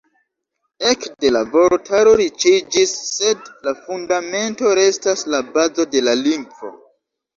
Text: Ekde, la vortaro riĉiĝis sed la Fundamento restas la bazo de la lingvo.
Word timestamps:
Ekde, 0.91 1.29
la 1.35 1.43
vortaro 1.55 2.15
riĉiĝis 2.23 2.95
sed 3.09 3.51
la 3.69 3.75
Fundamento 3.85 4.73
restas 4.81 5.25
la 5.35 5.43
bazo 5.59 5.87
de 5.97 6.03
la 6.11 6.17
lingvo. 6.27 6.73